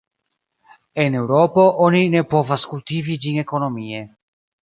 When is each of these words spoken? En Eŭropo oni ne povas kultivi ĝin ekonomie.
En 1.03 1.17
Eŭropo 1.19 1.65
oni 1.89 2.01
ne 2.15 2.23
povas 2.33 2.65
kultivi 2.73 3.19
ĝin 3.27 3.37
ekonomie. 3.45 4.01